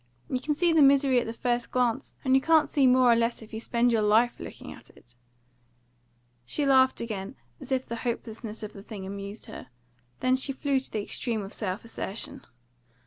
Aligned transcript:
You 0.31 0.39
can 0.39 0.55
see 0.55 0.73
the 0.73 0.81
misery 0.81 1.19
at 1.19 1.27
the 1.27 1.31
first 1.31 1.69
glance, 1.69 2.15
and 2.25 2.33
you 2.33 2.41
can't 2.41 2.67
see 2.67 2.87
more 2.87 3.13
or 3.13 3.15
less 3.15 3.43
if 3.43 3.53
you 3.53 3.59
spend 3.59 3.91
your 3.91 4.01
life 4.01 4.39
looking 4.39 4.73
at 4.73 4.89
it." 4.89 5.13
She 6.43 6.65
laughed 6.65 7.01
again, 7.01 7.35
as 7.59 7.71
if 7.71 7.85
the 7.85 7.97
hopelessness 7.97 8.63
of 8.63 8.73
the 8.73 8.81
thing 8.81 9.05
amused 9.05 9.45
her. 9.45 9.67
Then 10.19 10.35
she 10.35 10.53
flew 10.53 10.79
to 10.79 10.89
the 10.91 11.03
extreme 11.03 11.43
of 11.43 11.53
self 11.53 11.85
assertion. 11.85 12.41